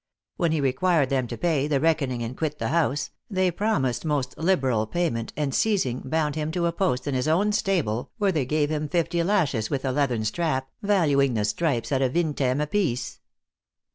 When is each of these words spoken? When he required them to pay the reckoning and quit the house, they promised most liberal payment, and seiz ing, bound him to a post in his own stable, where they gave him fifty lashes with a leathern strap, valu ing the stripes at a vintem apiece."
When 0.37 0.51
he 0.51 0.59
required 0.61 1.11
them 1.11 1.27
to 1.27 1.37
pay 1.37 1.67
the 1.67 1.79
reckoning 1.79 2.23
and 2.23 2.35
quit 2.35 2.57
the 2.57 2.69
house, 2.69 3.11
they 3.29 3.51
promised 3.51 4.03
most 4.03 4.35
liberal 4.35 4.87
payment, 4.87 5.31
and 5.37 5.53
seiz 5.53 5.85
ing, 5.85 5.99
bound 5.99 6.33
him 6.33 6.49
to 6.53 6.65
a 6.65 6.71
post 6.71 7.05
in 7.05 7.13
his 7.13 7.27
own 7.27 7.51
stable, 7.51 8.09
where 8.17 8.31
they 8.31 8.45
gave 8.47 8.71
him 8.71 8.89
fifty 8.89 9.21
lashes 9.21 9.69
with 9.69 9.85
a 9.85 9.91
leathern 9.91 10.25
strap, 10.25 10.71
valu 10.83 11.23
ing 11.23 11.35
the 11.35 11.45
stripes 11.45 11.91
at 11.91 12.01
a 12.01 12.09
vintem 12.09 12.59
apiece." 12.61 13.19